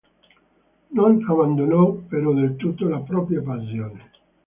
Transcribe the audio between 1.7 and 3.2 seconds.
però del tutto la